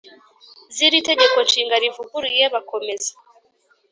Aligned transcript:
Z’iri 0.75 0.99
Tegeko 1.09 1.37
Nshinga 1.47 1.75
rivuguruye 1.83 2.43
bakomeza 2.53 3.11